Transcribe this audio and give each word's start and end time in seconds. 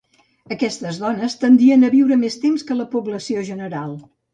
Aquestes 0.55 0.97
dones 1.03 1.37
tendien 1.45 1.85
a 1.85 1.93
viure 1.99 2.21
més 2.25 2.41
temps 2.49 2.69
que 2.73 2.83
la 2.83 2.93
població 2.99 3.51
general. 3.55 3.99